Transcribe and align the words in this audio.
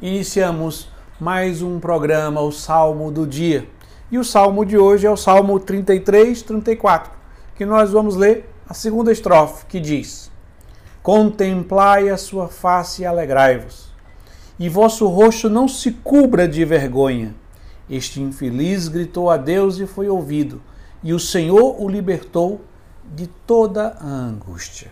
iniciamos 0.00 0.88
mais 1.18 1.60
um 1.60 1.80
programa, 1.80 2.40
o 2.40 2.52
Salmo 2.52 3.10
do 3.10 3.26
Dia. 3.26 3.68
E 4.10 4.16
o 4.16 4.24
salmo 4.24 4.64
de 4.64 4.78
hoje 4.78 5.06
é 5.06 5.10
o 5.10 5.16
Salmo 5.16 5.58
33, 5.58 6.40
34, 6.42 7.12
que 7.56 7.66
nós 7.66 7.90
vamos 7.90 8.16
ler 8.16 8.48
a 8.68 8.72
segunda 8.72 9.10
estrofe, 9.12 9.66
que 9.66 9.80
diz: 9.80 10.30
Contemplai 11.02 12.08
a 12.08 12.16
sua 12.16 12.48
face 12.48 13.02
e 13.02 13.06
alegrai-vos, 13.06 13.92
e 14.58 14.68
vosso 14.68 15.06
rosto 15.08 15.50
não 15.50 15.66
se 15.66 15.90
cubra 15.92 16.46
de 16.46 16.64
vergonha. 16.64 17.34
Este 17.90 18.20
infeliz 18.20 18.88
gritou 18.88 19.30
a 19.30 19.36
Deus 19.36 19.78
e 19.78 19.86
foi 19.86 20.08
ouvido, 20.08 20.62
e 21.02 21.12
o 21.12 21.18
Senhor 21.18 21.82
o 21.82 21.88
libertou 21.88 22.60
de 23.04 23.26
toda 23.26 23.96
a 24.00 24.06
angústia. 24.06 24.90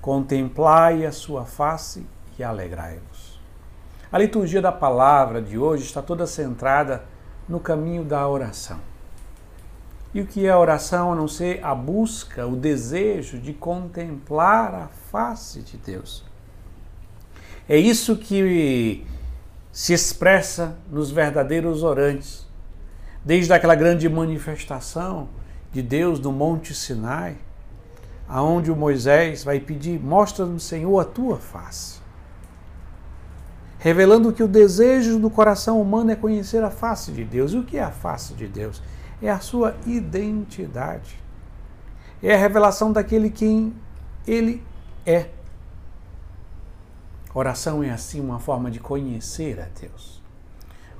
Contemplai 0.00 1.04
a 1.04 1.12
sua 1.12 1.44
face 1.44 2.06
e 2.38 2.44
alegrai-vos. 2.44 3.35
A 4.10 4.18
liturgia 4.18 4.62
da 4.62 4.70
palavra 4.70 5.42
de 5.42 5.58
hoje 5.58 5.84
está 5.84 6.00
toda 6.00 6.26
centrada 6.26 7.04
no 7.48 7.58
caminho 7.58 8.04
da 8.04 8.26
oração. 8.28 8.78
E 10.14 10.20
o 10.20 10.26
que 10.26 10.46
é 10.46 10.54
oração 10.54 11.12
a 11.12 11.16
não 11.16 11.26
ser 11.26 11.62
a 11.64 11.74
busca, 11.74 12.46
o 12.46 12.54
desejo 12.54 13.38
de 13.38 13.52
contemplar 13.52 14.74
a 14.74 14.88
face 15.10 15.60
de 15.60 15.76
Deus? 15.76 16.24
É 17.68 17.76
isso 17.76 18.16
que 18.16 19.04
se 19.72 19.92
expressa 19.92 20.78
nos 20.90 21.10
verdadeiros 21.10 21.82
orantes, 21.82 22.46
desde 23.24 23.52
aquela 23.52 23.74
grande 23.74 24.08
manifestação 24.08 25.28
de 25.72 25.82
Deus 25.82 26.20
no 26.20 26.30
Monte 26.30 26.72
Sinai, 26.72 27.36
aonde 28.28 28.70
o 28.70 28.76
Moisés 28.76 29.42
vai 29.42 29.58
pedir: 29.58 30.00
mostra-nos, 30.00 30.62
Senhor, 30.62 30.98
a 31.00 31.04
tua 31.04 31.36
face. 31.38 32.05
Revelando 33.86 34.32
que 34.32 34.42
o 34.42 34.48
desejo 34.48 35.16
do 35.16 35.30
coração 35.30 35.80
humano 35.80 36.10
é 36.10 36.16
conhecer 36.16 36.60
a 36.64 36.70
face 36.70 37.12
de 37.12 37.22
Deus. 37.22 37.52
E 37.52 37.58
o 37.58 37.62
que 37.62 37.78
é 37.78 37.84
a 37.84 37.92
face 37.92 38.34
de 38.34 38.48
Deus? 38.48 38.82
É 39.22 39.30
a 39.30 39.38
sua 39.38 39.76
identidade. 39.86 41.16
É 42.20 42.34
a 42.34 42.36
revelação 42.36 42.90
daquele 42.90 43.30
quem 43.30 43.72
ele 44.26 44.60
é. 45.06 45.28
Oração 47.32 47.80
é 47.80 47.90
assim 47.90 48.20
uma 48.20 48.40
forma 48.40 48.72
de 48.72 48.80
conhecer 48.80 49.60
a 49.60 49.68
Deus. 49.80 50.20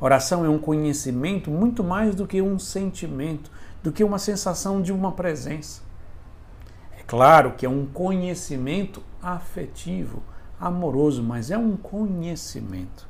Oração 0.01 0.45
é 0.45 0.49
um 0.49 0.59
conhecimento 0.61 1.51
muito 1.51 1.83
mais 1.83 2.15
do 2.15 2.25
que 2.25 2.41
um 2.41 2.57
sentimento, 2.57 3.51
do 3.83 3.91
que 3.91 4.05
uma 4.05 4.21
sensação 4.21 4.81
de 4.81 4.93
uma 4.93 5.11
presença. 5.11 5.83
É 6.97 7.03
claro 7.05 7.55
que 7.57 7.67
é 7.67 7.69
um 7.69 7.85
conhecimento 7.85 9.03
afetivo, 9.21 10.23
amoroso, 10.61 11.23
mas 11.23 11.51
é 11.51 11.59
um 11.59 11.77
conhecimento. 11.77 13.07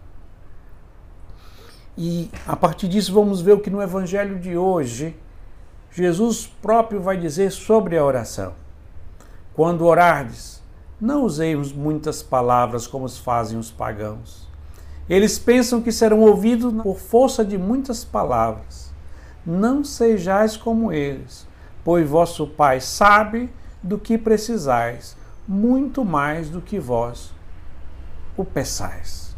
E 1.97 2.30
a 2.47 2.55
partir 2.55 2.88
disso 2.88 3.14
vamos 3.14 3.41
ver 3.41 3.53
o 3.53 3.61
que 3.61 3.70
no 3.70 3.80
evangelho 3.80 4.38
de 4.38 4.56
hoje 4.56 5.16
Jesus 5.91 6.47
próprio 6.61 7.00
vai 7.00 7.16
dizer 7.16 7.50
sobre 7.50 7.97
a 7.97 8.05
oração. 8.05 8.53
Quando 9.55 9.86
orardes, 9.86 10.62
não 11.00 11.25
useis 11.25 11.72
muitas 11.72 12.22
palavras 12.22 12.86
como 12.86 13.08
fazem 13.08 13.58
os 13.58 13.70
pagãos. 13.70 14.47
Eles 15.08 15.38
pensam 15.38 15.81
que 15.81 15.92
serão 15.92 16.20
ouvidos 16.20 16.83
por 16.83 16.98
força 16.98 17.44
de 17.44 17.56
muitas 17.56 18.05
palavras 18.05 18.86
não 19.47 19.84
sejais 19.84 20.56
como 20.56 20.92
eles, 20.92 21.47
pois 21.84 22.08
vosso 22.08 22.48
Pai 22.48 22.81
sabe 22.81 23.48
do 23.81 23.97
que 23.97 24.19
precisais, 24.19 25.16
muito 25.47 26.05
mais 26.05 26.50
do 26.50 26.60
que 26.60 26.81
vós 26.81 27.36
o 28.37 28.45
peçais. 28.45 29.34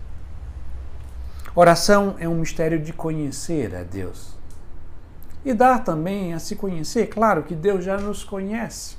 Oração 1.55 2.17
é 2.19 2.29
um 2.29 2.37
mistério 2.37 2.79
de 2.79 2.93
conhecer 2.93 3.75
a 3.75 3.83
Deus. 3.83 4.37
E 5.45 5.55
dar 5.55 5.83
também 5.83 6.34
a 6.34 6.39
se 6.39 6.56
conhecer, 6.56 7.06
claro 7.06 7.43
que 7.43 7.55
Deus 7.55 7.84
já 7.84 7.97
nos 7.97 8.22
conhece. 8.22 8.97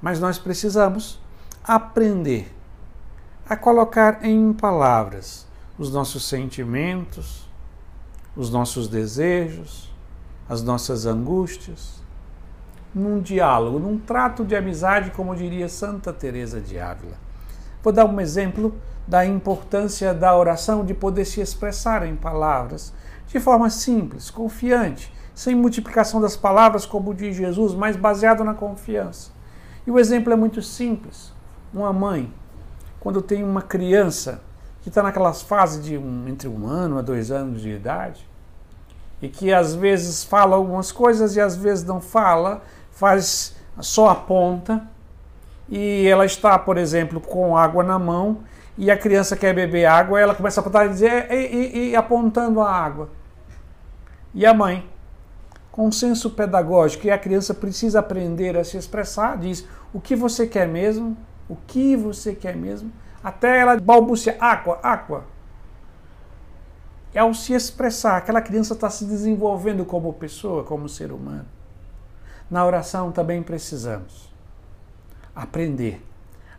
Mas 0.00 0.20
nós 0.20 0.38
precisamos 0.38 1.20
aprender 1.64 2.52
a 3.48 3.56
colocar 3.56 4.24
em 4.24 4.52
palavras 4.52 5.46
os 5.78 5.92
nossos 5.92 6.28
sentimentos, 6.28 7.48
os 8.36 8.50
nossos 8.50 8.88
desejos, 8.88 9.90
as 10.48 10.62
nossas 10.62 11.06
angústias, 11.06 12.02
num 12.94 13.20
diálogo, 13.20 13.78
num 13.78 13.98
trato 13.98 14.44
de 14.44 14.54
amizade, 14.54 15.10
como 15.12 15.34
diria 15.34 15.68
Santa 15.68 16.12
Teresa 16.12 16.60
de 16.60 16.78
Ávila. 16.78 17.16
Vou 17.82 17.92
dar 17.92 18.04
um 18.04 18.20
exemplo 18.20 18.74
da 19.06 19.26
importância 19.26 20.14
da 20.14 20.36
oração 20.36 20.84
de 20.84 20.94
poder 20.94 21.24
se 21.24 21.40
expressar 21.40 22.06
em 22.06 22.14
palavras 22.14 22.92
de 23.26 23.40
forma 23.40 23.70
simples, 23.70 24.30
confiante, 24.30 25.12
sem 25.34 25.54
multiplicação 25.54 26.20
das 26.20 26.36
palavras, 26.36 26.84
como 26.84 27.14
diz 27.14 27.34
Jesus, 27.34 27.74
mas 27.74 27.96
baseado 27.96 28.44
na 28.44 28.54
confiança. 28.54 29.30
E 29.86 29.90
o 29.90 29.98
exemplo 29.98 30.32
é 30.32 30.36
muito 30.36 30.60
simples. 30.60 31.32
Uma 31.72 31.92
mãe, 31.92 32.32
quando 33.00 33.22
tem 33.22 33.42
uma 33.42 33.62
criança 33.62 34.42
que 34.82 34.88
está 34.88 35.02
naquelas 35.02 35.42
fases 35.42 35.82
de 35.82 35.96
um, 35.96 36.28
entre 36.28 36.48
um 36.48 36.66
ano 36.66 36.98
a 36.98 37.02
dois 37.02 37.30
anos 37.30 37.62
de 37.62 37.70
idade, 37.70 38.28
e 39.20 39.28
que 39.28 39.52
às 39.52 39.74
vezes 39.74 40.22
fala 40.24 40.56
algumas 40.56 40.92
coisas 40.92 41.36
e 41.36 41.40
às 41.40 41.56
vezes 41.56 41.84
não 41.84 42.00
fala, 42.00 42.62
faz 42.90 43.56
só 43.80 44.10
a 44.10 44.14
ponta, 44.14 44.86
e 45.74 46.06
ela 46.06 46.26
está, 46.26 46.58
por 46.58 46.76
exemplo, 46.76 47.18
com 47.18 47.56
água 47.56 47.82
na 47.82 47.98
mão, 47.98 48.40
e 48.76 48.90
a 48.90 48.96
criança 48.96 49.34
quer 49.34 49.54
beber 49.54 49.86
água, 49.86 50.20
ela 50.20 50.34
começa 50.34 50.60
a 50.60 50.62
apontar 50.62 50.84
e 50.84 50.90
dizer 50.90 51.32
e, 51.32 51.34
e, 51.34 51.88
e 51.88 51.96
apontando 51.96 52.60
a 52.60 52.70
água. 52.70 53.08
E 54.34 54.44
a 54.44 54.52
mãe, 54.52 54.86
com 55.70 55.90
senso 55.90 56.28
pedagógico, 56.28 57.06
e 57.06 57.10
a 57.10 57.16
criança 57.16 57.54
precisa 57.54 58.00
aprender 58.00 58.54
a 58.54 58.64
se 58.64 58.76
expressar, 58.76 59.38
diz 59.38 59.66
o 59.94 60.00
que 60.00 60.14
você 60.14 60.46
quer 60.46 60.68
mesmo, 60.68 61.16
o 61.48 61.56
que 61.66 61.96
você 61.96 62.34
quer 62.34 62.54
mesmo, 62.54 62.92
até 63.24 63.60
ela 63.60 63.80
balbucia, 63.80 64.36
água, 64.38 64.78
água. 64.82 65.24
E 67.14 67.18
ao 67.18 67.32
se 67.32 67.54
expressar, 67.54 68.18
aquela 68.18 68.42
criança 68.42 68.74
está 68.74 68.90
se 68.90 69.06
desenvolvendo 69.06 69.86
como 69.86 70.12
pessoa, 70.12 70.64
como 70.64 70.86
ser 70.86 71.10
humano. 71.12 71.46
Na 72.50 72.62
oração 72.66 73.10
também 73.10 73.42
precisamos 73.42 74.31
aprender 75.34 76.02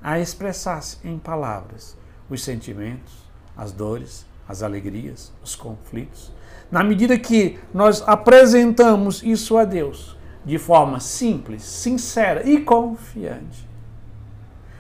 a 0.01 0.19
expressar-se 0.19 0.97
em 1.03 1.17
palavras 1.17 1.95
os 2.29 2.43
sentimentos, 2.43 3.13
as 3.55 3.71
dores, 3.71 4.25
as 4.47 4.63
alegrias, 4.63 5.31
os 5.43 5.55
conflitos. 5.55 6.31
Na 6.71 6.83
medida 6.83 7.17
que 7.17 7.59
nós 7.73 8.01
apresentamos 8.07 9.21
isso 9.23 9.57
a 9.57 9.63
Deus 9.63 10.17
de 10.45 10.57
forma 10.57 10.99
simples, 10.99 11.63
sincera 11.63 12.47
e 12.49 12.59
confiante, 12.59 13.67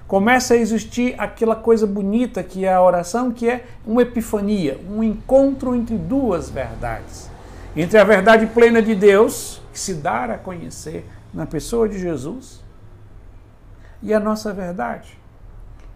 começa 0.07 0.53
a 0.53 0.57
existir 0.57 1.15
aquela 1.17 1.55
coisa 1.55 1.87
bonita 1.87 2.43
que 2.43 2.65
é 2.65 2.73
a 2.73 2.81
oração, 2.81 3.31
que 3.31 3.47
é 3.47 3.65
uma 3.85 4.01
epifania, 4.01 4.79
um 4.89 5.03
encontro 5.03 5.73
entre 5.75 5.97
duas 5.97 6.49
verdades. 6.49 7.29
Entre 7.75 7.97
a 7.97 8.03
verdade 8.03 8.45
plena 8.47 8.81
de 8.81 8.93
Deus, 8.93 9.61
que 9.71 9.79
se 9.79 9.95
dá 9.95 10.25
a 10.25 10.37
conhecer 10.37 11.05
na 11.33 11.45
pessoa 11.45 11.89
de 11.89 11.97
Jesus, 11.97 12.62
e 14.03 14.13
a 14.13 14.19
nossa 14.19 14.53
verdade, 14.53 15.17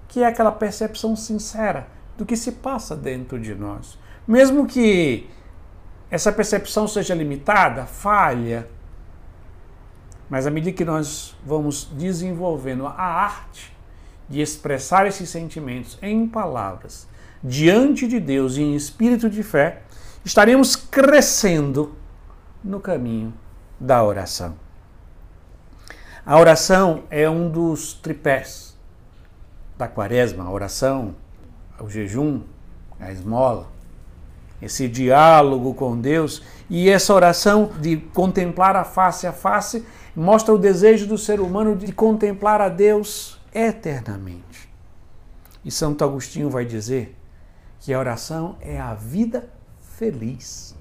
que 0.07 0.23
é 0.23 0.25
aquela 0.25 0.51
percepção 0.51 1.15
sincera 1.15 1.87
do 2.17 2.25
que 2.25 2.37
se 2.37 2.53
passa 2.53 2.95
dentro 2.95 3.37
de 3.37 3.53
nós. 3.53 3.99
Mesmo 4.25 4.65
que 4.65 5.29
essa 6.09 6.31
percepção 6.31 6.87
seja 6.87 7.13
limitada, 7.13 7.85
falha, 7.85 8.67
mas 10.29 10.47
à 10.47 10.49
medida 10.49 10.75
que 10.75 10.85
nós 10.85 11.35
vamos 11.45 11.89
desenvolvendo 11.93 12.87
a 12.87 12.93
arte 12.93 13.75
de 14.29 14.41
expressar 14.41 15.05
esses 15.05 15.29
sentimentos 15.29 15.97
em 16.01 16.27
palavras 16.27 17.07
diante 17.43 18.07
de 18.07 18.19
Deus 18.19 18.55
e 18.55 18.61
em 18.61 18.75
espírito 18.75 19.29
de 19.29 19.43
fé, 19.43 19.83
estaremos 20.23 20.75
crescendo 20.75 21.95
no 22.63 22.79
caminho 22.79 23.33
da 23.79 24.03
oração. 24.03 24.66
A 26.27 26.37
oração 26.37 27.05
é 27.09 27.29
um 27.29 27.49
dos 27.49 27.93
tripés 27.93 28.77
da 29.77 29.87
quaresma, 29.87 30.43
a 30.43 30.51
oração, 30.51 31.15
o 31.79 31.89
jejum, 31.89 32.41
a 32.99 33.09
esmola, 33.09 33.69
esse 34.61 34.89
diálogo 34.89 35.73
com 35.73 35.97
Deus 35.97 36.43
e 36.69 36.89
essa 36.89 37.13
oração 37.13 37.71
de 37.79 37.95
contemplar 37.95 38.75
a 38.75 38.83
face 38.83 39.25
a 39.25 39.31
face 39.31 39.85
mostra 40.13 40.53
o 40.53 40.57
desejo 40.57 41.07
do 41.07 41.17
ser 41.17 41.39
humano 41.39 41.77
de 41.77 41.93
contemplar 41.93 42.59
a 42.59 42.67
Deus 42.67 43.39
eternamente. 43.53 44.69
E 45.63 45.71
Santo 45.71 46.03
Agostinho 46.03 46.49
vai 46.49 46.65
dizer 46.65 47.17
que 47.79 47.93
a 47.93 47.99
oração 47.99 48.57
é 48.59 48.77
a 48.77 48.93
vida 48.93 49.49
feliz. 49.95 50.75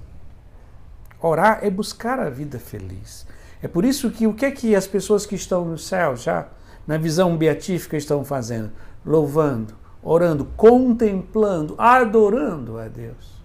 Orar 1.20 1.60
é 1.62 1.70
buscar 1.70 2.18
a 2.18 2.28
vida 2.28 2.58
feliz. 2.58 3.24
É 3.62 3.68
por 3.68 3.84
isso 3.84 4.10
que 4.10 4.26
o 4.26 4.34
que 4.34 4.46
é 4.46 4.50
que 4.50 4.74
as 4.74 4.86
pessoas 4.86 5.24
que 5.24 5.34
estão 5.34 5.64
no 5.64 5.78
céu 5.78 6.16
já 6.16 6.48
na 6.86 6.98
visão 6.98 7.36
beatífica 7.36 7.96
estão 7.96 8.24
fazendo? 8.24 8.70
Louvando, 9.04 9.74
orando, 10.02 10.44
contemplando, 10.56 11.74
adorando 11.78 12.78
a 12.78 12.88
Deus. 12.88 13.42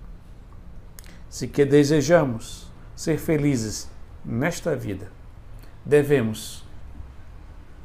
Se 1.29 1.47
que 1.47 1.63
desejamos 1.63 2.71
ser 2.95 3.17
felizes 3.17 3.89
nesta 4.23 4.75
vida, 4.75 5.11
devemos 5.85 6.65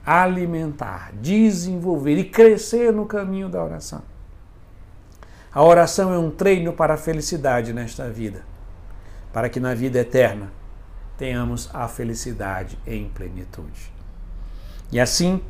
alimentar, 0.04 1.12
desenvolver 1.14 2.16
e 2.18 2.24
crescer 2.24 2.92
no 2.92 3.06
caminho 3.06 3.48
da 3.48 3.62
oração. 3.62 4.02
A 5.52 5.62
oração 5.64 6.12
é 6.12 6.18
um 6.18 6.30
treino 6.30 6.72
para 6.72 6.94
a 6.94 6.98
felicidade 6.98 7.72
nesta 7.72 8.10
vida, 8.10 8.44
para 9.32 9.48
que 9.48 9.58
na 9.58 9.74
vida 9.74 9.98
eterna 9.98 10.52
tenhamos 11.16 11.68
a 11.72 11.88
felicidade 11.88 12.78
em 12.86 13.08
plenitude. 13.08 13.92
E 14.92 15.00
assim, 15.00 15.40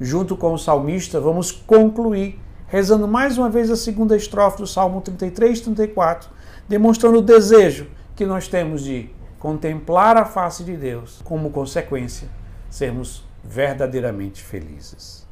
junto 0.00 0.36
com 0.36 0.52
o 0.52 0.58
salmista, 0.58 1.20
vamos 1.20 1.50
concluir 1.50 2.38
rezando 2.72 3.06
mais 3.06 3.36
uma 3.36 3.50
vez 3.50 3.70
a 3.70 3.76
segunda 3.76 4.16
estrofe 4.16 4.56
do 4.56 4.66
Salmo 4.66 5.02
33, 5.02 5.60
34, 5.60 6.30
demonstrando 6.66 7.18
o 7.18 7.22
desejo 7.22 7.86
que 8.16 8.24
nós 8.24 8.48
temos 8.48 8.82
de 8.82 9.10
contemplar 9.38 10.16
a 10.16 10.24
face 10.24 10.64
de 10.64 10.74
Deus, 10.74 11.20
como 11.22 11.50
consequência, 11.50 12.28
sermos 12.70 13.24
verdadeiramente 13.44 14.42
felizes. 14.42 15.26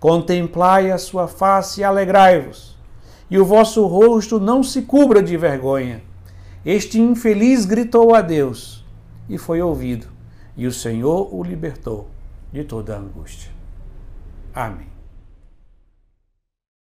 Contemplai 0.00 0.90
a 0.90 0.98
sua 0.98 1.28
face 1.28 1.82
e 1.82 1.84
alegrai-vos, 1.84 2.76
e 3.30 3.38
o 3.38 3.44
vosso 3.44 3.86
rosto 3.86 4.40
não 4.40 4.62
se 4.62 4.82
cubra 4.82 5.22
de 5.22 5.36
vergonha. 5.36 6.02
Este 6.66 7.00
infeliz 7.00 7.64
gritou 7.64 8.12
a 8.12 8.20
Deus 8.20 8.84
e 9.28 9.38
foi 9.38 9.62
ouvido, 9.62 10.08
e 10.56 10.66
o 10.66 10.72
Senhor 10.72 11.32
o 11.32 11.44
libertou 11.44 12.10
de 12.52 12.64
toda 12.64 12.96
a 12.96 12.98
angústia. 12.98 13.52
Amém. 14.52 14.95